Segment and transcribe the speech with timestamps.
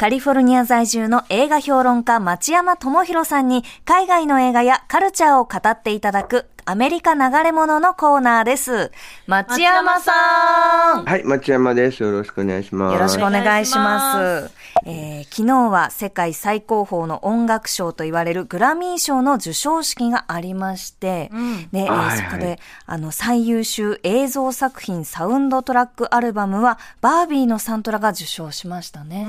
[0.00, 8.92] カリフォルニア在住の映画評論家町山智博さんに海外の映画やカルチャーを語っていただくアメリカ流れ物のコーナーです。
[9.26, 12.00] 町山さんはい、町山です。
[12.00, 12.94] よろしくお願いします。
[12.94, 14.50] よろしくお願いします。
[14.86, 21.32] えー昨日は世界最高峰の音楽賞と言われるグラミー賞の授賞式がありまして、
[21.72, 29.26] で、えーはいはいそこで、あの、最優秀映像作品サウンドトラックアルバムは、バービーのサントラが受賞しましたね。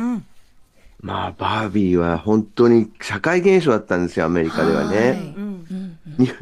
[1.01, 5.33] まあ、バービーは本当に社会現象だったんですよ、アメリカではね。
[5.35, 5.50] に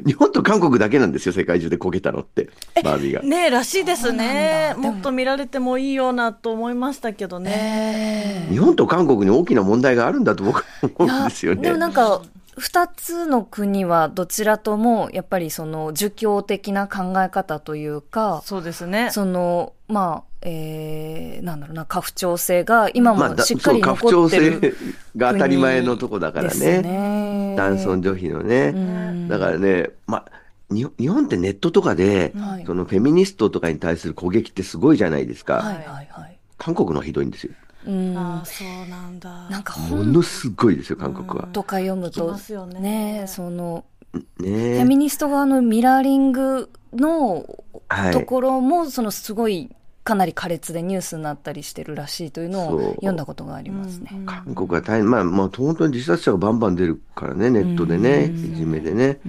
[0.06, 2.50] 日本と韓国だけなんですよ、世界中でこけたのって、
[2.84, 3.22] バービーが。
[3.22, 4.74] ねえらしいですね。
[4.78, 8.48] もっと見られてもいいようなと思いましたけどね。
[8.50, 10.64] 日本と韓国に大きな問題があるんだと僕は
[10.96, 11.62] 思うんですよね。
[11.62, 12.22] でもなんか、
[12.58, 19.10] 二つの国はどちらとも、やっぱりその、儒教的な考え方というか、そうですね。
[19.12, 24.74] その、まあ、えー、なんだろうな、家父長制が今もしっかり家父長残ってる制
[25.18, 26.82] が当たり前のとこだからね。
[26.82, 27.56] ね。
[27.58, 29.28] 男尊女卑のね。
[29.28, 30.32] だからね、まあ、
[30.70, 35.56] に日本ってネットとかで、はいそのフェミニストとかに対する攻撃ってすごいじゃないですか。
[35.56, 36.38] はいはいはい。
[36.58, 37.54] 韓国のひどいんですよ。
[37.88, 38.18] うん。
[38.18, 39.50] ああ、そうなんだ。
[39.50, 41.48] なんかも本のすごいですよ、韓国は。
[41.52, 47.46] とか読むと、ますよねねその、ねフェミニスト側のミラーリングの
[47.88, 49.70] はいところも、そのすごい、
[50.10, 54.10] かなり苛烈でニュースになったりしてるらしいというのを読んだことがありますね。
[54.26, 59.20] 韓国は大変、まあ、まあ、本当に自殺者がバンバン出るからね、ネットでね、いじめでね。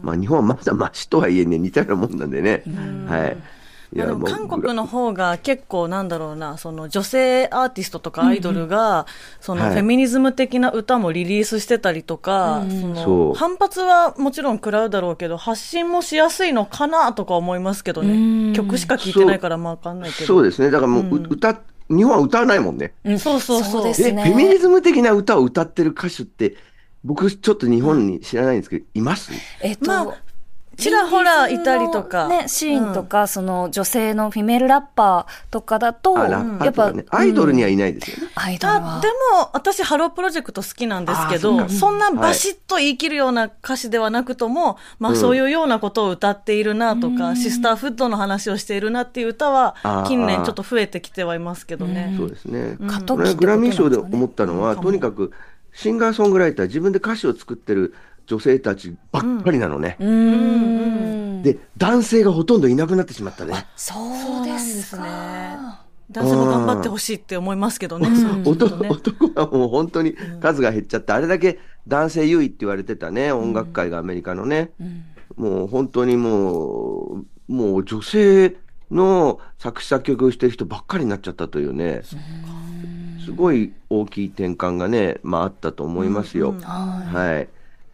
[0.00, 2.62] まあ、日本はまだマシとはいえね、似たようなもんなんでね。
[3.06, 3.36] はい。
[3.92, 9.06] いまあでも韓国の方が結構なんだろうな、その女性アーティストとかアイドルが、
[9.40, 12.62] そのはいフェミニズム的な歌もリリースしてたりとか、
[13.34, 18.52] 反発はもちろん食らうだろうけど、発信もしやすいのかなとか思いますけどね。
[18.54, 20.26] 曲しか聴いてないからまあわかんないけど。
[20.26, 20.70] そうですね。
[20.70, 22.94] だからもう、う歌、日本は歌わないもんね。
[23.18, 23.86] そうそうそう。
[23.86, 26.54] え、ですねフェミニズム的な歌を歌ってる歌手って、
[27.02, 29.32] 僕ちょっと日本に知らないんですけど、います？
[29.62, 30.16] えっと、まあ
[30.80, 32.28] ちらほらいたりとか。
[32.28, 36.92] ね、シーンとか、その女性のフィメールラッパーとかだと、やっぱ。
[37.10, 38.32] アイドルにはいないですよね。
[38.34, 39.08] アイドルあはで。
[39.08, 49.74] も、私、ハロープロジェクト好きなんですけど、そそんなバシッと言い切るような歌詞ではなくとも、まあ、そういうようなことを歌っているなとか、シスターフッドの話をしているなっていう歌は
[50.06, 52.14] 近年ちょっと増えてきてはいますけどね。
[52.16, 52.76] そうですね。
[52.78, 55.32] グラミー賞で思ったのは、とにかく
[55.72, 57.94] シンガーソングライター、自分で歌詞を作ってる
[58.30, 59.96] 女性たちばっかりなのね。
[59.98, 61.42] うーん。
[61.42, 63.66] で、男性がほとんどいなくなってしまったね。
[63.74, 65.84] そうですねか。
[66.12, 68.06] 男性も頑張ってほしいって思いますけどね。
[68.06, 71.58] そういうの男ね男はもう本当に数が減っちゃって、あれだけ
[71.88, 74.70] 男性優位って言われてたね、音楽界がアメリカのね。
[75.34, 78.56] もう本当にもう、もう女性
[78.92, 82.02] の作詞作曲をしてる人ばっかりになっちゃったというね。
[83.24, 86.54] すごい大きい転換がね、まああったと思いますよ。
[86.62, 87.48] はい。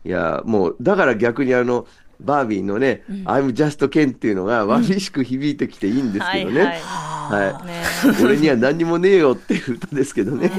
[0.07, 1.87] いや、もう、だから逆にあの、
[2.21, 6.61] バービーのね、I'm just Ken っていうのがわびしく響いてきていいんですけどね。
[6.61, 7.67] はいはいはい。
[7.67, 7.83] ね
[8.23, 10.51] 俺には何にもねえよっていう歌ですけどね。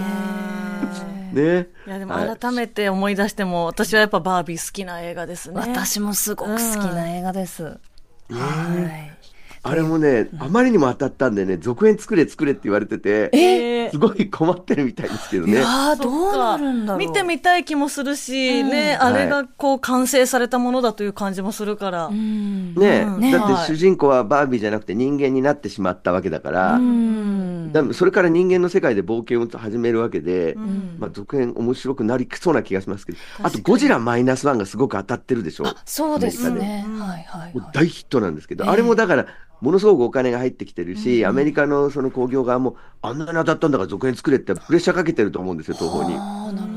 [1.33, 1.69] ね。
[1.87, 5.59] いやでもはい改めて思い出しても、私はやっぱバービー好きな映画ですね。
[5.59, 6.61] 私もすごく好き
[6.93, 7.63] な映画です。
[7.63, 7.77] はい。
[9.69, 13.89] あれもね、あまりにも当たったんでね、続編作れ作れって言われてて、え？
[13.91, 15.61] すごい困ってるみたいですけどね。
[15.63, 16.99] ああ、どうなるんだろう。
[16.99, 22.07] 見てみたい気もするし、ね、あれがこう完成されたものだという感じもするから。
[22.07, 22.75] うん。
[22.75, 27.56] ねうんねだって主人公はバービーじゃなくて人間になってしまったわけだから、うん。
[27.71, 30.55] だそれから人間の世界で冒険を始めるわけで、
[30.99, 35.65] まあ、続編面白くなりそうな気がしますけど、あとゴジラマイナスワンがすごく当たってるでしょ？
[35.85, 36.85] そうですね。
[36.99, 37.53] はいはい。
[37.73, 39.27] 大ヒットなんですけど、あれもだから、
[39.61, 46.15] ものすごくお金が入ってきてるし、アメリカのその興行側も、あんなに当たったんだから続編作れってプレッシャーかけてると思うんですよ、東宝に。
[46.15, 46.76] ああ、なるほ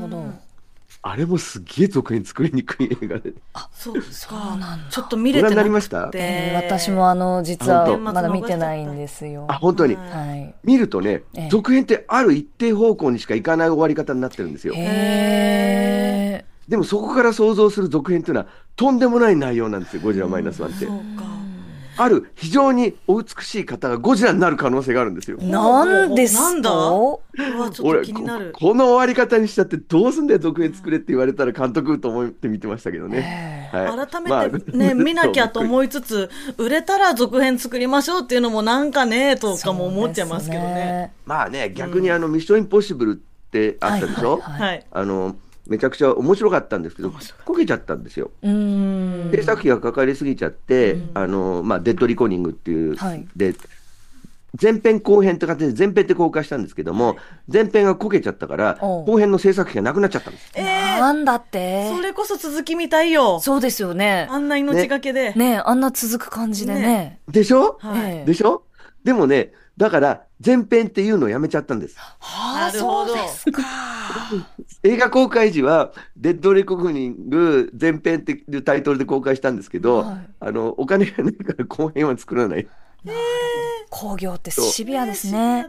[1.03, 3.33] あれもすっげえ続編作りにくい映画で。
[3.73, 4.89] そうですかなんだ。
[4.91, 6.11] ちょっと見れてなくてご覧になりました？
[6.13, 9.47] えー私もあの、実はまだ見てないんですよ。
[9.49, 9.95] あ、本当に？
[9.95, 10.53] はい。
[10.63, 14.75] 見るとねええ、続編ってある一定方向にしか行かない終わり方になってるんですよ。
[14.75, 14.77] へ
[16.43, 16.45] え。
[16.67, 20.85] でもそこから想像する続編っていうのは、とんでもない内容なんですよ、ゴジラマイナスワンって。
[22.03, 25.37] ある非常にお美しい方がゴジラになる可能性があるんですよ。
[25.43, 26.41] なんですか？
[26.43, 26.71] なんだ？
[27.83, 28.67] 俺と気になるこ。
[28.69, 33.69] この終わり方にしちゃってどうすんだよ続編作れって言われたら監督と思って見てましたけどね。
[33.71, 41.13] はい改まあめてね、見なきゃと思いつつ、 売れたら続編作りましょうっていうのもなんかね、とかも思っちゃいますけどね。
[41.25, 44.85] まあね逆にあの「ミッションインポッシブル」ってあったでしょ、はいはいはい。
[44.91, 45.35] あの
[45.67, 47.11] めちゃくちゃ面白かったんですけど
[47.45, 48.31] こけちゃったんですよ。
[48.41, 53.55] 制作費がかかりすぎちゃって、あのまあ、デッドリコーニングっていう、はいで
[54.61, 57.15] 前編後編って形で前編って公開したんですけども、
[57.47, 60.51] 前編がこけちゃったから後編の制作費がなくなっちゃったんです。
[60.57, 61.89] なんだって？
[61.95, 63.39] それこそ続きみたいよ。
[63.39, 64.27] そうですよね。
[64.29, 65.31] あんな命がけで。
[65.35, 66.81] ねあんな続く感じでね。
[66.81, 68.63] ねでしょ、はいええでしょ？
[69.05, 71.95] でもねだから前編っていうのをやめちゃったんです。
[71.97, 73.61] はあ、なるほどそうですか。
[74.83, 80.29] 映画公開時は、デッドリコーニング前編っていうタイトルで公開したんですけど、はい。
[80.39, 82.67] あのお金がないから後編は作らない。
[83.91, 85.67] 工業ってシビアですね。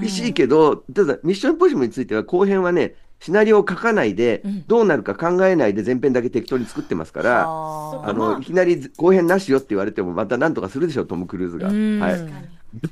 [0.00, 8.08] 厳しいけど、ただ、ミッションポッシブルについては、後編はね、シナリオを書かないで、どうなるか考えないで前編だけ適当に作ってますから、あ。
[8.08, 11.68] あの、いきなり後編なしよって言われても、またなんとかするでしょ、トム・クルーズが。
[11.68, 12.00] うん。
[12.00, 12.20] はい。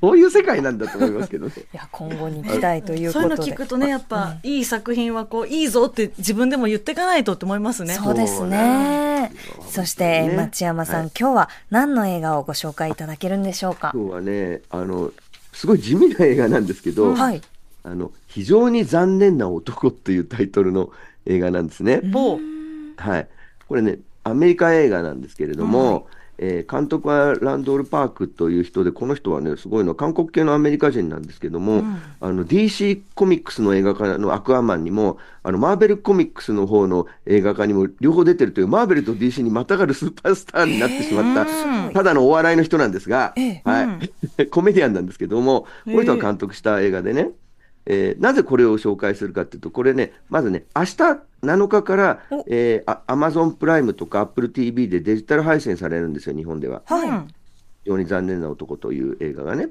[0.01, 1.53] どういう世界なんだと思いますけどね。
[1.73, 3.53] いや、今後に期待というそういうのことで。
[3.55, 7.95] 聞くとね、やっぱ、いい作品はこう、いいぞって自分でも言っていかないとって思いますね。
[7.95, 9.33] そうですね。
[9.69, 13.93] そして、ね町山さん、はい今日は何の映画をご紹介いただけるんでしょうか？
[13.95, 15.13] 今日はね、あの、
[15.53, 17.41] すごい地味な映画なんですけど、はい。
[17.83, 20.91] あの、非常に残念な男っていうタイトルの
[21.27, 22.01] 映画なんですね。
[22.05, 22.39] 某。
[22.97, 23.29] はい。
[23.69, 26.07] これね、アメリカ映画なんですけれども、
[26.43, 31.85] えー監督はランドール・パークという人で、この人はね、すごいのは韓国系のアメリカ人なんですけども、
[32.21, 43.35] あの DC コミックスの映画化のアクアマンにも、あのマーベルコミックスの方の映画化にも両方出てるという、マーベルと DC にまたがるスーパースターになってしまった、ただのお笑いの人なんですが、
[43.65, 44.01] は
[44.39, 47.33] い、 コメディアンなんですけども、この人が監督した映画でね、
[47.87, 50.97] えーなぜこれを紹介するかっていうと、これね、まずね、明日
[51.43, 56.83] 7日から、えー、アマゾンプライムとか Apple TV でデジタル配信されるんですよ、日本では。
[56.87, 57.11] はい。
[57.83, 59.69] 非常に残念な男という映画がね。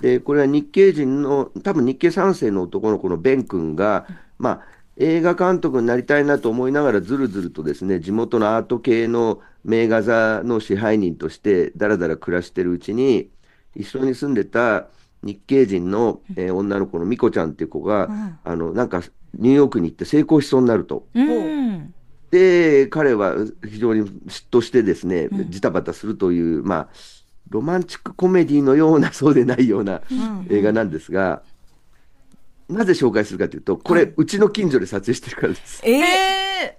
[0.00, 4.06] で、これは日系人の、多分日系3世の男の子のベン君が、
[4.38, 4.60] まあ、
[4.96, 13.30] 映画監督になりたいなと思いながらずるずるとですね、地元のアート系の名画座の支配人としてだらだら暮らしてるうちに、
[13.74, 14.86] 一緒に住んでた
[15.22, 18.08] 日系人の、えー女の子のミコちゃんっていう子が、
[18.44, 19.02] あの、なんか
[19.34, 21.06] ニューヨークに行って成功しそうになると。
[21.14, 21.94] うん。
[22.30, 23.34] で、彼は
[23.68, 26.88] 非常に嫉妬してですね、ジタバタするという、まあ、
[27.50, 30.00] ロマンチックコメディのような、そうでないような
[30.48, 31.42] 映画なんですが、
[32.68, 35.82] なぜ紹介するかというと、これ、うちの近所で撮影してるからです。
[35.84, 35.92] えー。
[35.92, 36.04] え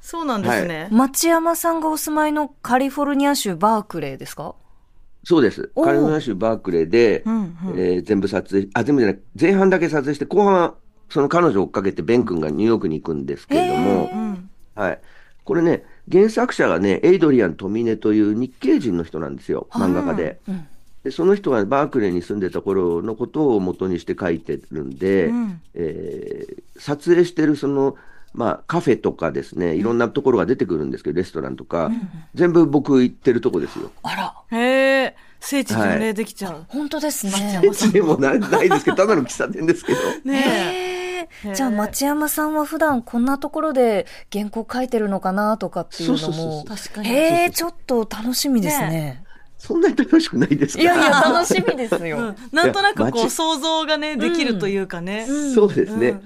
[0.00, 0.88] そうなんですね。
[0.90, 4.54] 町山さんがお住まいのカリフォルニア州バークレーですか？
[5.24, 5.70] そうです。
[5.74, 10.74] カリフォルニア州バークレーで、んうんえー全部撮影、あ、全部じゃない、前半だけ撮影して、後半は
[11.10, 14.50] その彼女を追っかけて、ベン君がニューヨークに行くんですけれども、うん。
[14.74, 15.00] はい。
[15.44, 20.40] これね、原作者がね、エイドリアン・トミネという日系人の人なんですよ、漫画家で。
[21.04, 25.30] でその人がバークレーに住んでた頃のことを元にして書いてるんで、
[25.74, 27.96] えー撮影してるその、
[28.34, 31.90] まあ、カフェとかですね、いろんなところが出てくるんですけど、レストランとか、
[32.34, 33.90] 全部僕行ってるとこですよ。
[34.02, 36.64] あら、へえ、聖地巡礼できちゃう。
[36.68, 37.60] 本当ですね。
[37.92, 39.98] でもなないですけど、ただの喫茶店ですけど。
[40.24, 40.42] ね
[40.92, 46.76] へーじゃあ町山さんは普段こんなところで原稿書いてるのかなとかっていうのそうそうもそう。
[46.76, 47.08] 確かに。
[47.08, 49.24] へえちょっと楽しみですね。
[49.58, 50.82] そんなに楽しくないですか？
[50.82, 52.16] いやいや楽しみですよ。
[52.18, 52.36] うん。
[52.52, 55.26] なんとなくこう想像がね、できるというかね。
[55.54, 56.20] そうですね、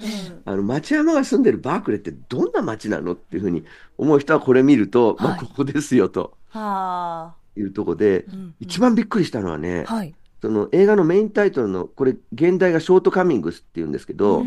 [0.45, 3.65] あの町山が住んでるバークレーってどんな町なのっていうふうに
[3.99, 7.35] 思う人はこれ見ると、まあ、ここですよとはあ。
[7.57, 8.27] いうところで、
[8.61, 10.15] 一番びっくりしたのはね、はい。
[10.41, 14.45] その映画のメインタイトルの、これ、現代がショートカミングスって言うんですけど、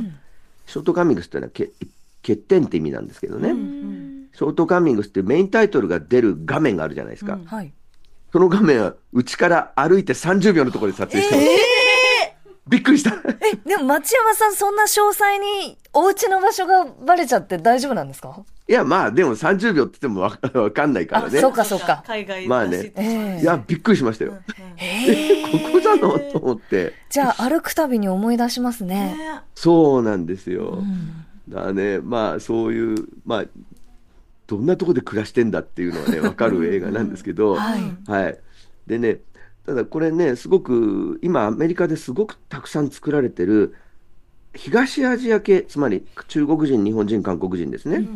[0.65, 1.71] ショートカミングスってのはけ
[2.21, 3.49] 欠点って意味なんですけどね、
[4.33, 7.39] ショートカミングスってメインタイトルが出る画面があるじゃないですか。
[7.45, 7.71] はい。
[8.35, 11.47] その画面は、うちから歩いて30秒のところで撮影してます。
[12.67, 13.11] びっくりした。
[13.11, 18.43] え、でも町山さんそんな詳細にお家の場所がバレちゃって大丈夫なんですか？
[18.67, 21.39] いや、まあ、でも30秒って言ってもわか わかんないからあ、ね。
[21.39, 22.03] そうかそうか。
[22.05, 24.33] 海外まあねええいや、びっくりしましたよ。
[24.83, 26.19] え、ここなの？
[26.33, 26.91] と思って。
[27.09, 29.15] じゃあ歩くたびに思い出しますね。
[29.15, 30.83] ねそうなんですよ。
[31.47, 33.45] だからね、まあ、そういう、まあ、
[34.47, 37.81] どんなところで暮らしてんだっていうのはね、 わかる映画なんですけど、はい。
[38.07, 38.39] はい。
[38.87, 39.19] でね、
[39.65, 43.75] ただこれね、すごく、今アメリカですごくたくさん作られてる、
[44.53, 48.07] 東アジア系、つまり中国人、日本人、韓国人ですね、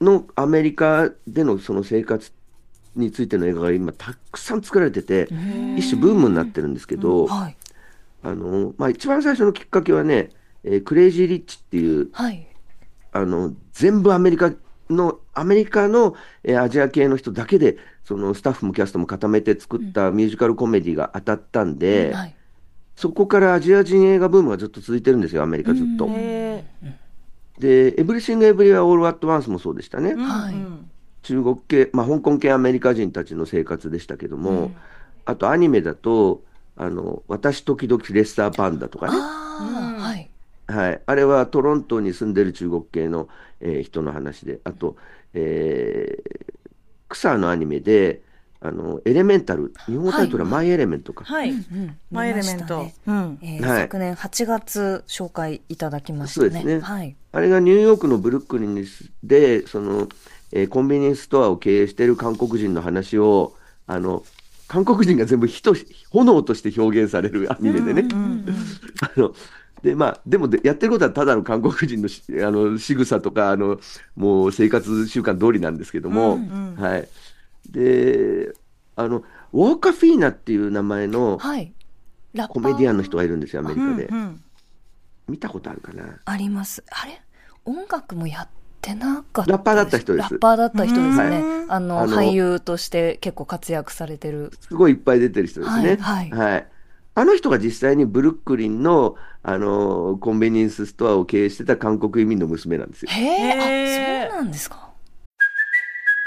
[0.00, 2.30] のアメリカでのその生活
[2.96, 5.28] についての映画が今たくさん作られてて、
[5.76, 7.56] 一種ブームになってるんですけど、はい。
[8.22, 10.30] あの、まあ、一番最初のきっかけはね、
[10.62, 12.46] えークレイジー・リッチっていう、はい。
[13.12, 14.50] あの、全部アメリカ
[14.90, 22.34] の、アメリカの、えーアジア系の人だけで、そのスタッフもキャストも固めて作ったミュージカルコメディが当たったんで、はい。
[22.96, 26.06] そこからアジア人映画ブームがずっと続いてるんですよ、アメリカずっと。
[26.10, 26.64] へ
[27.58, 30.10] で、エブリシング・エブリウェア・オール・アット・ワンスもそうでしたね。
[30.10, 30.90] ーはいうん
[31.24, 34.72] 中国系、まあ、香港系アメリカ人たちの生活でしたけども、
[35.24, 36.42] あとアニメだと、
[36.76, 39.18] あの、私時々レッサーパンダとかね。
[39.18, 40.30] はい。
[40.66, 41.00] はい。
[41.04, 43.28] あれはトロントに住んでる中国系の、
[43.60, 44.96] えー人の話で、あと、
[45.34, 46.52] えー、
[47.08, 48.22] クサのアニメで、
[48.60, 51.24] あの、エレメンタル、日本語タイトルはマイ・エレメントか。
[51.24, 51.50] はい。
[51.50, 51.96] うん。
[52.10, 52.94] マイエレメントね。
[53.06, 53.38] うん。
[53.42, 56.50] えーはい昨年8月紹介いただきましたね。
[56.50, 57.14] そうですねはい。
[57.32, 58.86] あれがニューヨークのブルックリン
[59.22, 60.08] で、その、
[60.52, 63.54] えーコンビニエンスストアを経営している韓国人の話を、
[63.86, 64.24] あの、
[64.66, 68.08] 韓国人が全部火とし炎として表現されるアニメでね。
[69.02, 69.34] あの
[69.84, 73.78] で、まあ、でもで、やってることはただの韓国人のし あの仕草とか、あの、
[74.16, 76.38] もう生活習慣通りなんですけども、
[76.76, 77.08] はい。
[77.70, 78.54] で、
[78.96, 79.22] あの、
[79.52, 81.72] ウォーカ・フィーナっていう名前のはい。
[82.48, 84.06] コメディアンの人がいるんですよ、アメリカで。
[84.06, 84.40] うん
[85.26, 86.04] 見たことあるかな？
[86.26, 86.84] あります。
[86.90, 87.22] あれ？
[87.64, 88.48] 音楽もやっ
[88.82, 91.38] てなかったラッパーだった人ですラッパーだった人ですね。
[91.38, 94.50] うんあの、あの俳優として結構活躍されてる。
[94.60, 95.96] すごいいっぱい出てる人ですね。
[95.96, 96.68] はいはい
[97.15, 103.11] あの人が実際にブルックリンの、あの、コンビニエンスストアを経営してた韓国移民の娘なんですよ。
[103.11, 104.89] へえ、へーあ、そうなんですか。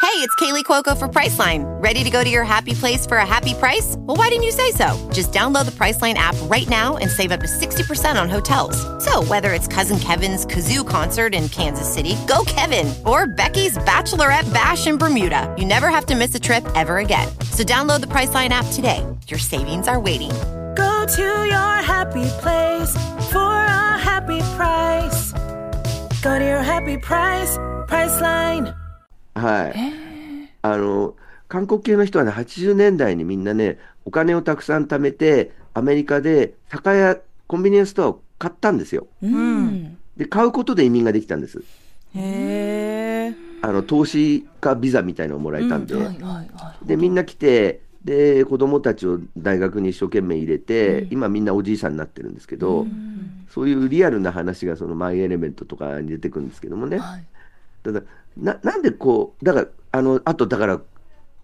[0.02, 1.62] Hey, it's Kaylee Cuoco for Priceline.
[1.82, 3.94] Ready to go to your happy place for a happy price?
[4.00, 4.98] Well, why didn't you say so?
[5.12, 8.76] Just download the Priceline app right now and save up to 60% on hotels.
[9.02, 14.52] So, whether it's Cousin Kevin's Kazoo concert in Kansas City, go Kevin, or Becky's Bachelorette
[14.52, 17.28] Bash in Bermuda, you never have to miss a trip ever again.
[17.50, 19.06] So, download the Priceline app today.
[19.28, 20.32] Your savings are waiting.
[21.07, 22.91] Go to your happy place
[23.31, 25.31] for a happy price.
[26.21, 28.73] Go to your happy price, Priceline.
[29.33, 29.73] はい。
[30.63, 31.15] あの、
[31.47, 39.07] 韓国系の人はね、80年代にみんなね、お金をたくさん貯めて、アメリカで酒屋、コンビニエンスストアを買ったんですよ。
[39.21, 39.97] うん。
[40.17, 41.63] で、買うことで移民ができたんです。
[42.15, 43.33] へえ。
[43.61, 45.95] あの、投資家ビザみたいなのをもらえたんで。
[45.95, 46.85] はいはいはい。
[46.85, 52.87] で、みんな来て、で、子供たちを大学に一生懸命入れて、今みんなおじいさんになってるんですけど、
[53.49, 56.99] そういうリアルな話がそのマイエレメントとかに出てくるんですけどもね。
[56.99, 57.25] はい。
[57.83, 58.01] ただ、
[58.37, 60.81] な、なんでこう、だから、あの、あとだから、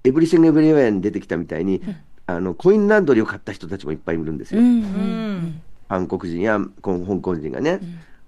[0.05, 1.82] エブリシング・エブリウェアに出てきたみたいに、
[2.27, 4.62] あの、コインランドリーを買った人たちもいっぱいいるんですよ。
[4.62, 4.67] うん。
[4.67, 5.62] うん。
[5.89, 7.82] 韓国人や香港人がね。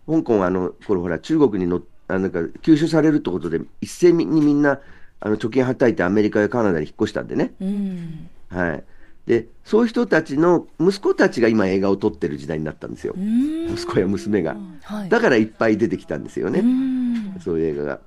[0.07, 4.79] 香港はあの、これほら、中国にのあなんか吸収されるってことで、一斉にみんな、
[5.19, 7.53] あの、貯金はたいてアメリカやカナダに引っ越したんでね。
[7.59, 8.29] うん。
[8.49, 8.83] はい。
[9.25, 13.13] で、そういう人たちの息子たちが今映画を撮ってる時代になったんですよ。
[13.17, 13.73] うん。
[13.73, 14.55] 息子や娘が。
[14.83, 15.09] はい。
[15.09, 16.59] だからいっぱい出てきたんですよね。
[16.59, 17.39] うん。
[17.41, 17.99] そういう映画が。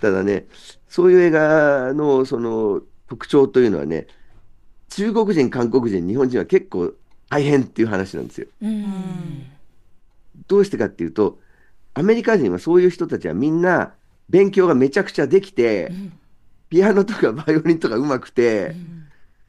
[0.00, 0.46] ただね、
[0.88, 4.06] そういう映画のその特徴というのはね、
[4.90, 6.92] 中国人、韓国人、日本人は結構
[7.30, 8.46] 大変っていう話なんですよ。
[8.62, 8.84] うん。
[10.46, 11.38] どうしてかっていうと、
[11.94, 13.94] アメリカ人はそういう人たちはみんな
[14.28, 15.90] 勉強がめちゃくちゃできて、
[16.68, 18.74] ピアノとかバイオリンとか上手くて、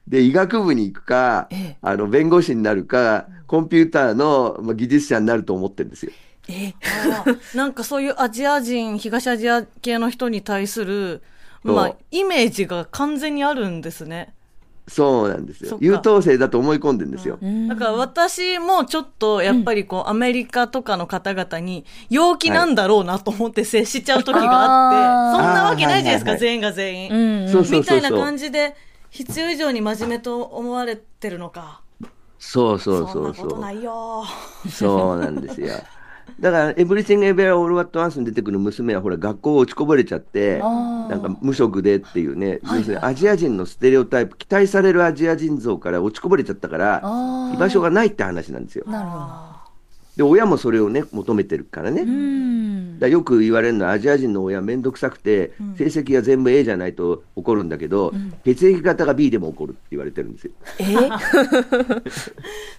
[0.07, 6.11] で、医学部に行くかええ、あの、弁護士になるか、コンピューターのまあ技術者になると思ってるんですよ。
[6.47, 6.73] え、
[7.55, 11.21] なんかそういうアジア人、東アジア系の人に対する、
[11.63, 14.33] まあ、イメージが完全にあるんですね。
[14.89, 15.77] そうなんですよ。
[15.79, 17.37] 優等生だと思い込んでるんですよ。
[17.67, 27.11] だから私もちょっとやっぱりこう、アメリカとかの方々に陽気なんだろうなと思って接しちゃう時があって、はいそんなわけないじゃないですか、全員が全員。
[27.11, 27.49] うん。
[27.49, 28.25] そうそうみたいなそうそう。
[28.25, 28.75] 感じで、
[29.09, 31.81] 必要以上に真面目と思われてるのか。
[32.39, 33.47] そうそうそんなそうそう。
[33.49, 34.23] ことないよ。
[34.69, 35.75] そうなんですよ。
[36.39, 47.01] だから、エブリシング・エベア・オール・ワット・ワンスに出てくる娘は、ほら、学校落ちこぼれちゃって、なんか無職でっていうね、要するにアジア人のステレオタイプ、期待されるアジア人像から落ちこぼれちゃったから
[47.53, 48.85] 居場所がないって話なんですよ。
[48.87, 49.17] なるほ
[50.19, 52.03] で、親もそれをね、求めてるからね。
[52.05, 52.11] ど。
[52.11, 52.68] うん。
[52.99, 58.13] だよく言われるのは、アジア人の親めんどくさくて、成績が全部 A じゃないと怒るんだけど、
[58.43, 60.51] 血液型が B でも怒るって言われてるんですよ。
[60.79, 60.85] え？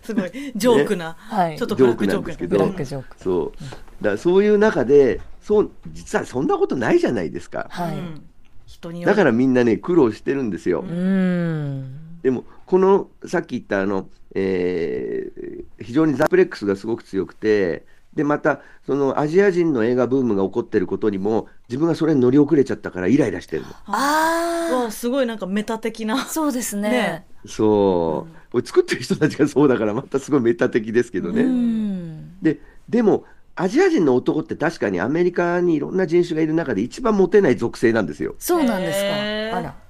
[0.02, 1.16] すごい、ジョークな。
[1.18, 3.16] はいちょっとブラックジョークジョークなんですけどブラックジョーク。
[3.18, 3.62] そう。
[4.02, 7.66] だからそういう中で、そう、実はそんなことないじゃないですか。
[7.70, 9.04] はい。
[9.04, 10.80] だからみんなね、苦労してるんですよ。
[10.80, 11.96] うん。
[12.22, 17.84] でも、この、さっき言ったあの、えー非常にザプレックスがすごく強くて、
[18.14, 23.68] で、また、そのアジア人の映画ブームが起こってることにも、自分がそれに乗り遅れちゃったからイライラしてるの。
[23.86, 26.24] あわすごいなんかメタ的なあ、。
[26.24, 26.90] そうですね。
[26.90, 28.34] ねそう。
[28.50, 31.42] これ作ってる人たちがそうだから、またすごいメタ的ですけどね。
[31.42, 32.42] うん。
[32.42, 33.24] で、でも、
[33.54, 38.34] アジア人の男って確かにアメリカにいろんな人種がいる中で一番モテない属性なんですよ。
[38.38, 39.58] そうなんですか。
[39.58, 39.89] あら。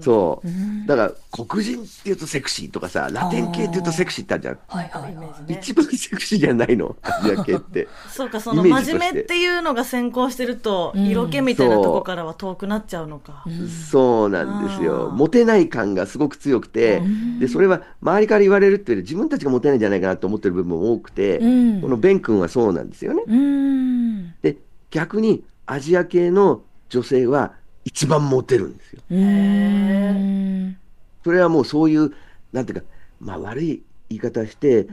[0.00, 0.86] そう。
[0.86, 1.12] だから、
[1.46, 4.58] 黒人って言うとセクシーとかさ、ラテン系って言うとセクシーってあるじゃん。
[4.66, 5.52] はいはいはい。
[5.54, 7.88] 一番セクシーじゃないの、アジア系って。
[8.10, 13.44] そうか、その真面目っていうのが先行してると、色気みたいなとこからは遠くなっちゃうのか。
[13.90, 15.10] そうなんですよ。
[15.12, 17.02] モテない感がすごく強くて、
[17.38, 23.22] で、それは周りから言われるっていうより自分たちがモテないんじゃないかなと思ってる部分も多くて、うんこのベン君はそうなんですよね。
[23.26, 24.34] うん。
[24.42, 24.56] で、
[24.90, 27.52] 逆にアジア系の女性は
[27.88, 29.02] 一番モテるんですよ。
[29.10, 30.76] うん。
[31.24, 32.12] それはもうそういう、
[32.52, 32.86] なんていうか、
[33.18, 34.86] まあ悪い言い方して、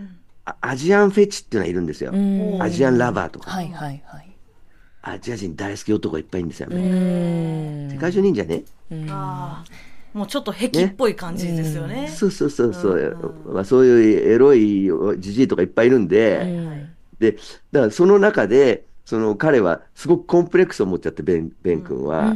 [0.45, 2.11] あアジアンフェチっていうのがいるんですよ。
[2.13, 3.51] うんアジアンラバーとか。
[3.51, 4.29] はいはいはい。
[5.01, 6.69] アジア人大好き男がいっぱいいるんですよ。
[6.71, 7.89] うん。
[7.91, 8.63] 世界中にいいんじゃね？
[9.09, 10.17] ああ。
[10.17, 12.07] もうちょっと壁っぽい感じですよね。
[12.07, 16.87] そうそうそうそう、まあ、そういうエロいじじいとかいっぱいいるんで、
[17.19, 17.33] で、
[17.73, 22.33] だからその中で、その彼はすごくコンプレックスを持っちゃって、ベン、ベン君は。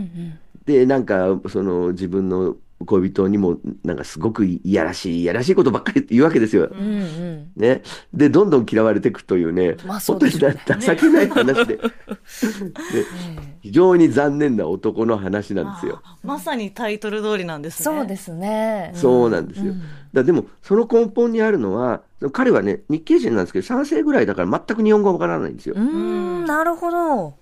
[0.69, 6.69] で、なんか、その自分の恋人にも、なんかすごくいやらしい、いやらしいことばっかり言うわけですよ。
[6.71, 7.51] うんうん。
[7.55, 7.81] ね。
[8.13, 11.81] で、どんどん嫌われていくというね、まあそ本当にうでしょうねだ情けない話でで、
[13.61, 16.03] 非常に残念な男の話なんですよ。
[16.23, 17.83] まさにタイトル通りなんですね。
[17.83, 18.91] そうですね。
[18.93, 19.73] そうなんですよ。
[20.13, 25.75] だでも、その根本にあるのは、彼はね、日系人なんですけど、3世ぐらいだから全く日本語わからないんですよ。
[25.75, 27.38] うん、なるほど。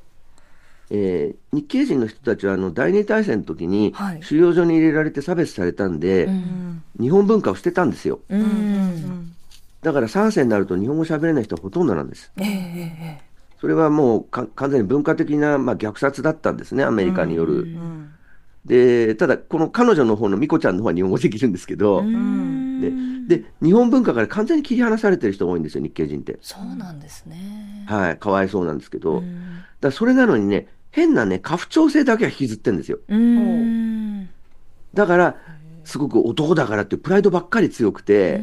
[0.90, 6.30] えー日系人の人たちは、あの、第二次大戦の時にはい、収容所に入れられて差別されたんで、
[7.00, 8.20] 日本文化を捨てたんですよ。
[8.30, 9.32] うん。
[9.82, 12.32] だから3世になると日本語喋れない人はほとんどなんです。
[12.38, 13.28] ええええ
[13.60, 17.54] それはもうか完全に文化的な、まあ、虐殺だったんですね、アメリカによる。
[17.62, 18.12] うん
[18.68, 26.38] で、ただ、この彼女の方のミコちゃんの方は日本語できるんですけど、でで、日本文化から完全に切り離されてる人が多いんですよ、日系人って。
[26.42, 27.86] そうなんですね。
[27.88, 29.24] はい、かわいそうなんですけど。
[29.80, 32.98] だそれなのにね、変なね、家父長制だけは引きずってるんですよ。
[33.08, 34.28] うん。
[34.96, 35.36] だから、
[35.86, 38.42] すごく男だからっていうプライドばっかり強くて、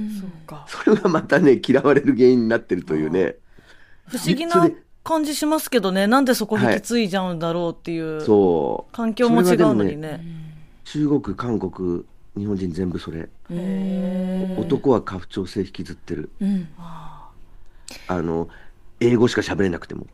[0.68, 3.34] それがまたね、嫌われる原因になってるというね。
[4.06, 4.70] 不思議な
[5.02, 6.06] 感じしますけどね。
[6.06, 8.20] なんでそこ引き継いじゃうんだろうっていう。
[8.20, 8.94] そう。
[8.94, 10.24] 環境も違うのにね。
[10.84, 12.04] 中国、韓国、
[12.36, 13.28] 日本人全部それ。
[14.60, 16.30] 男は家父長制引きずってる。
[16.40, 16.68] うん。
[16.78, 17.32] あ
[18.22, 18.48] の、
[19.00, 20.06] 英語しか喋れなくても。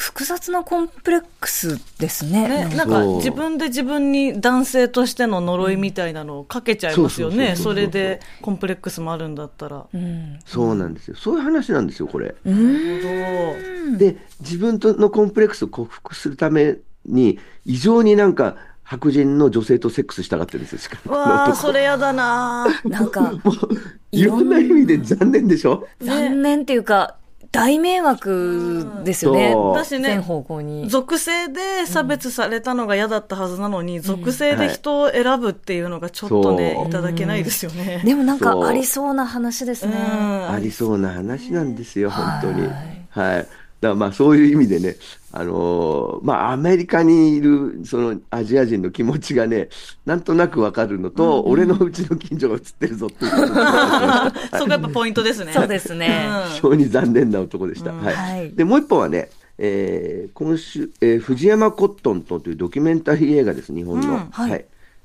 [0.00, 2.48] 複雑なコンプレックスですね。
[2.68, 7.54] ね、なんか自分で自分に男性としての呪いみたいなのをかけちゃいますよね。
[7.54, 9.84] それでコンプレックスもあるんだったら。
[9.92, 10.38] うん。
[10.46, 11.16] そうなんですよ。
[11.16, 12.34] そういう話なんですよ、これ。
[12.44, 21.12] どうで、自分とのコンプレックスを克服するために、異常になんか白人の女性とセックスしたがってるんですよ、しかも。
[21.12, 23.32] わあ、それやだななんか、
[24.12, 25.86] いろんな意味で残念でしょ？
[26.00, 27.16] 残念っていうか、
[27.52, 29.50] 大迷惑ですよね。
[29.52, 30.88] そう私ね全方向に。
[30.88, 38.02] 属性で差別されたのが嫌だったはずなのに、属性で人を選ぶっていうのがちょっとね、いただけないですよね。
[38.04, 39.96] でもなんかありそうな話ですうんね。
[39.98, 42.68] ありそうな話なんですよ、本当に。
[43.10, 43.46] はい。
[43.80, 44.96] だからまあそういう意味でね、
[45.32, 49.68] あのーまあアメリカにいるそのアジア人の気持ちがね、
[50.04, 53.30] なんとなくわかるのと、俺のうちの近所が映ってるぞっていう
[54.58, 55.52] そこやっぱポイントですね。
[55.52, 56.28] そうですね。
[56.56, 57.92] 非常に残念な男でした。
[57.92, 58.14] はい。
[58.14, 64.08] はいで、もう一本はね、えー今週、えー藤山コットンとというドキュメンタリー映画です、日本の。
[64.08, 64.64] うんはい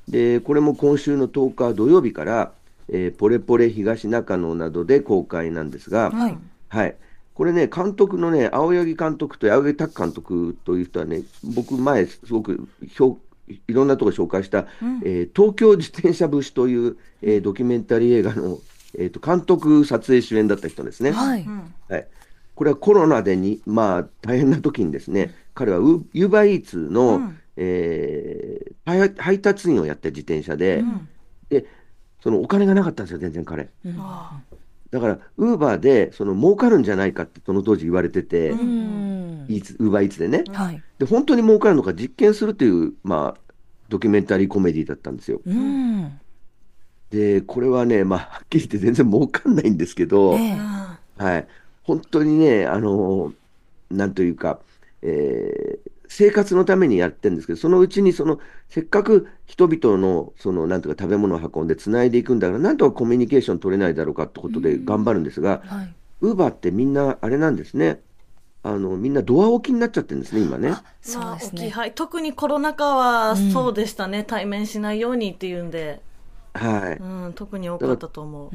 [0.10, 2.52] で、これも今週の10日土曜日から、
[2.90, 6.38] えーポレポレ東中野などで公開なんですが、はい。
[6.70, 6.96] はい。
[7.36, 14.68] これね、監督のね、青柳監督と八木拓監督という人はね、僕前、すごく評いろんなところ紹介した、
[15.04, 18.60] えー東京自転車節という、えードキュメンタリー映画の、
[18.98, 21.12] えーと監督、撮影、主演だった人ですね。
[21.12, 21.46] はい。
[21.90, 22.08] はい、
[22.56, 30.84] これはコロナでに、まあ、大変な時にですね、彼はウユーバーイーツの、えー配配達員をやって自転車で、
[31.50, 31.66] で、
[32.22, 33.70] そのお金がなかったんですよ、全然彼。
[34.96, 40.46] だから、ウーバーで、その、儲かるんじゃないかって、その当時言われてて、ウーバーイーツでね。
[40.54, 40.82] はい。
[40.98, 43.54] で、本当に儲かるのか実験するという、まあ、
[43.90, 45.42] ドキュメンタリーコメディだったんですよ。
[45.46, 46.18] うん。
[47.10, 50.58] で、これはね、まあ、はっきり言って全然儲かんないんですけど、え
[51.20, 51.48] えはい。
[51.84, 53.34] 本当にね、あの、
[53.92, 54.62] なんというか、
[55.02, 65.94] えー生活のためにやってるんですけど、そのうちにその、せっかく人々の、その、なんとか食べ物を運んで繋いでいくんだから、なんとかコミュニケーション取れないだろうかってことで頑張るんですが、はい。
[66.22, 68.00] ウーバーってみんな、あれなんですね。
[68.64, 70.70] あの、みんなドア置きになっちゃってるんですね、今ね。
[70.70, 71.20] そうですね。
[71.20, 76.02] まあ置き配特にコロナ禍はそうでしたね、対面しないようにっていうんで、
[76.54, 76.98] はい。
[76.98, 78.52] うん、特に多かったと思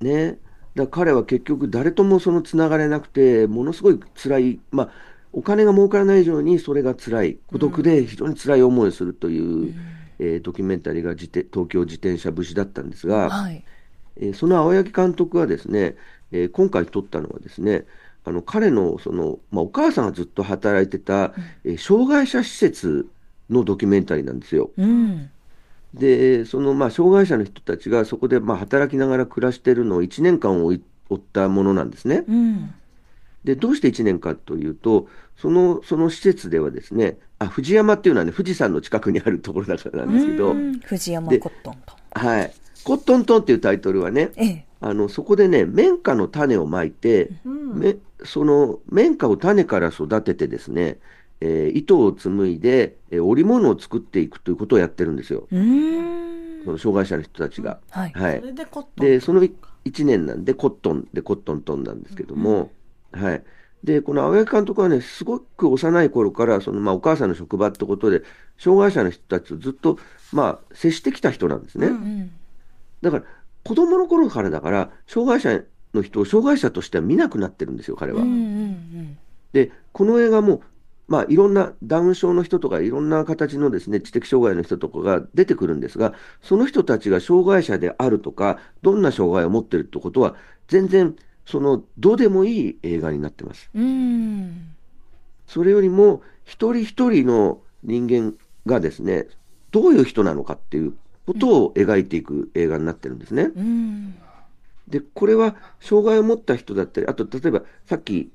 [0.00, 0.04] う。
[0.04, 0.38] ね。
[0.74, 4.90] だから彼は結局誰ともそのつながれなくて、ものすごい辛い、まあ、
[5.32, 9.40] お金が儲からない以上にそれが辛い、孤独で非常に辛い思いをするとい
[9.70, 9.74] う、
[10.18, 13.64] えードキュメンタリーが自転東京自転車節だったんですが、はい。
[14.18, 15.96] えーその青柳監督はですね、
[16.32, 17.86] えー今回撮ったのはですね、
[18.24, 21.32] あの彼のその、まあ、お母さんがずっと働いてた、
[21.64, 23.06] えー障害者施設
[23.50, 24.70] のドキュメンタリーなんですよ。
[24.76, 25.30] うん。
[25.94, 30.80] で、そのまあ障害者の人たちがそこでまあ働きながら暮らしているのを1年間追
[31.14, 32.24] ったものなんですね。
[32.28, 32.74] うん。
[33.44, 41.94] で、どうして1年かというと、そのその施設ではですね、あ富士山っていうのはね、富士山の近くにあるところだからなんですけど、うん藤山でコットンと。
[42.18, 42.52] はい。
[42.84, 44.66] コットントンっていうタイトルはね、ええ。
[44.80, 50.98] あのそこでね、綿花の種をまいて、めその綿花を種から育ててですね、
[51.40, 55.46] えー糸を紡いで、えー織物を作っていくということをやってるんですよ。
[55.50, 56.64] うーん。
[56.64, 57.78] その障害者の人たちが。
[57.90, 58.12] はい。
[58.12, 58.52] はいそれ。
[58.52, 62.70] でコットンで、その1年なんで、コットンでコットントンなんですけども、
[63.12, 63.44] はい。
[63.84, 68.22] で、この青柳監督はね、すごく幼い頃から、その、まあ、お母さんの職場ってことで、
[68.58, 69.98] 障害者の人たちとずっと、
[70.32, 71.88] まあ、接してきた人なんですね。
[71.88, 72.30] うん。
[73.02, 73.24] だから、
[73.64, 78.22] 子供の頃からだから、障害者の人を障害者としては見なくなってるんですよ、彼は。
[78.22, 79.18] うんうん
[79.52, 80.62] で、この映画も、
[81.08, 90.36] まあ、いろんなダウン症の人とか、いろんな形のですね、知的障害の人とかが出てくるんですが、その人たちが障害者であるとか、どんな障害を持ってるってことは、
[90.68, 91.14] 全然、
[91.52, 93.68] その、どうでもいい映画になってます。
[95.46, 98.34] それよりも、一人一人の人間
[98.64, 99.26] がですね、
[99.70, 100.94] どういう人なのかっていう
[101.26, 103.50] ことを描いていく映画になってるんですね。
[103.54, 104.14] うん。
[104.88, 108.30] で、これは障害を持った人だったり、あと例えばさっき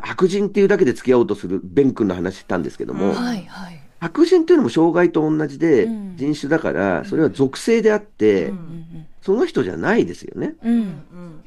[0.00, 3.80] 白人っていうだけで付き合おうとするベン君の話したんですけども、はいはい。
[4.00, 10.54] 白人っていうのも障害と同じでうん人種だから、それは属性であって、うんその人じゃないですよね。
[10.62, 10.72] うん。
[10.72, 11.44] うん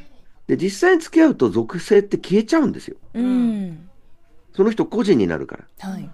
[0.47, 2.97] で、実際に付き合うと属性って消えちゃうんですよ。
[3.13, 3.89] うん。
[4.55, 5.89] その人個人になるから。
[5.89, 6.10] はい。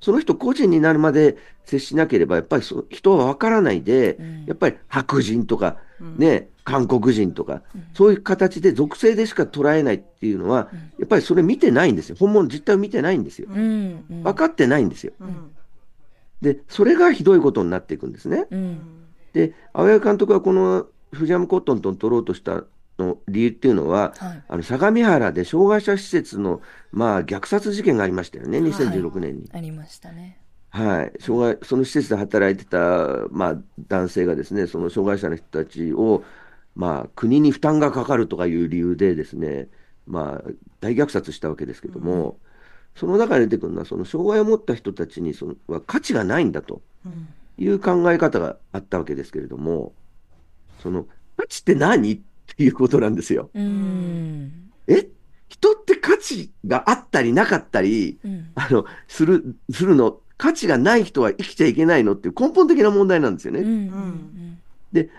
[0.00, 7.62] その人個人になるまで接しなければ、やっぱりそ人は分からないで、んやっぱり白人とか、ね、韓国人とか、
[7.94, 12.16] そういう形で属性でしか捉えないっていうのは、やっぱりそれ見てないんですよ。
[12.18, 13.48] 本物実態を見てないんですよ。
[13.48, 15.12] 分かってないんですよ。
[15.20, 15.50] うん
[16.40, 18.46] で、それがひどいことになっていくんですね。
[18.50, 18.80] うん。
[19.32, 22.64] で、青柳監督はこの藤山コットンと撮ろうとした
[22.98, 24.42] の理由っていうのは、はい。
[24.48, 26.60] あの相模原で障害者施設の、
[26.92, 29.50] まあ、虐殺事件がありましたよね、2016年に。
[29.52, 30.40] ありましたね。
[30.70, 33.56] はい、障害その施設で働いてた、まあ、
[33.88, 36.24] 男性がですね、その障害者の人たちを、
[36.74, 39.68] まあ、国に負担がかかるとかいう理由でですね、
[40.06, 42.38] まあ、大虐殺したわけですけども、
[42.94, 46.82] その中で出てくるのは、その障害を持った人たちにそのは価値がないんだと
[47.56, 49.92] いう考え方があったわけですけれども、
[50.82, 51.06] その
[51.36, 52.20] 価値って何？
[52.52, 53.50] っていうことなんですよ。
[53.54, 54.70] うん。
[54.86, 55.08] え？
[55.48, 58.50] 人って価値があったりなかったり、うん。
[58.54, 63.60] あの、する、するの、価値がない人は生きちゃいけないのっていう根本的な問題なんですよね。
[63.60, 63.68] うん。
[63.68, 64.58] うん。
[64.92, 65.10] で、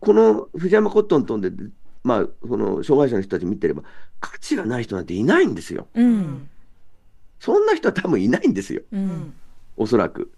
[0.00, 1.52] この藤山コットントンで、
[2.02, 3.84] まあ、その障害者の人たち見てれば、
[4.18, 5.86] 価値がない人なんていないんですよ。
[5.94, 6.48] うん。
[7.38, 8.82] そんな人は多分いないんですよ。
[8.92, 9.34] うん。
[9.76, 10.32] おそらく。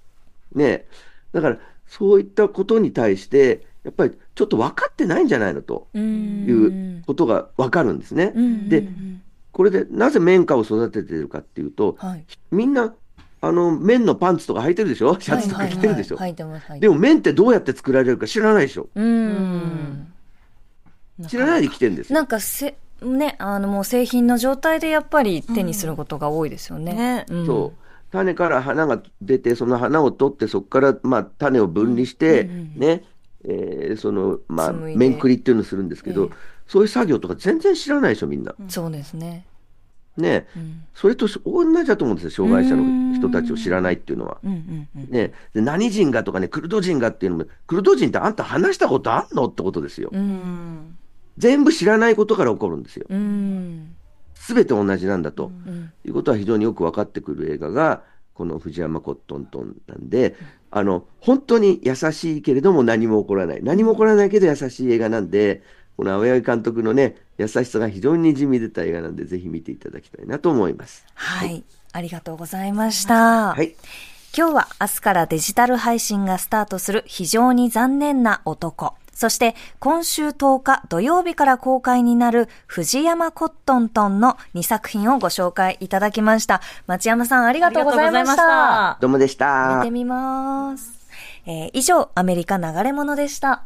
[0.55, 0.89] ねえ
[1.33, 6.47] だから、そういったことに対して、やっぱりちょっと分かってないんじゃないのとうん。
[6.47, 8.33] いうことが分かるんですね。
[8.35, 8.69] うん。
[8.69, 8.89] で、
[9.51, 12.25] これでなぜ綿花を育ててるかっていうと、はい。
[12.51, 12.95] みんな、
[13.41, 15.19] あの、綿のパンツとか履いてるでしょ？
[15.21, 16.17] シャツとか着てるでしょ？
[16.17, 16.67] はいはいはい、履いてます。
[16.67, 18.89] 履いてでも綿ってどうやって作られるか知らないでしょ？
[18.95, 20.13] うん。
[21.27, 22.15] 知らないで着てるんですよ。
[22.15, 26.95] なんかせ、ね、あのもう製品の状態でやっぱり手にすることが多いですよね。
[26.95, 27.79] ねうんそう。
[28.13, 32.45] 種から花が出て、その花を取って、そこから、まあ、種を分離して、
[32.77, 33.05] ね、
[33.45, 36.31] えーその、まあ、面くりっていうのをするんですけど、
[36.67, 38.55] そういう作業とか全然知らないでしょ、みんな。
[38.69, 39.47] そうですね。
[40.17, 44.39] ね、んそれと同じだと思うんですよ、障害者の人たちを知らないっていうのは。
[44.45, 45.11] うんうんうん。
[45.11, 50.11] ね、で何人がとかね、クルド人がっていうのも、クルド人ってあんた話したことあんのってことですよ。
[50.13, 50.99] うん。
[51.39, 53.07] 全部知らないことから起こるんですよ。
[53.09, 53.95] うん。
[54.35, 58.03] すべて同じなんだと、んいうことは非常によく分かってくる映画が、
[58.35, 60.37] この藤山コットントンなんで、
[60.73, 63.61] あの、本当に優しいけれども何も起こらない。
[63.63, 65.63] 何も起こらないけど優しい映画なんで、
[65.99, 71.05] この青柳監督のね、優しさが非常に滲み出た映画なんで、ぜひ見ていただきたいなと思います。
[71.15, 71.63] はい。
[71.93, 73.53] ありがとうございました。
[73.53, 73.77] はい。
[74.35, 78.95] 今日は明日からデジタル配信がスタートする非常に残念な男。
[79.15, 86.61] そして今週10日土曜日から公開になる藤山コットントンの2作品をご紹介いただきました。
[86.87, 88.99] 町山さんありがとうございました。
[89.01, 89.77] どうもでした。
[89.79, 90.91] 見てみます。
[91.47, 93.63] えー以上、アメリカ流れ物でした。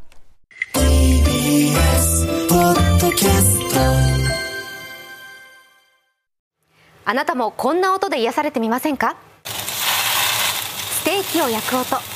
[7.08, 9.16] あなたもこんな音で癒されてみませんか？
[9.44, 12.15] ステーキを焼く音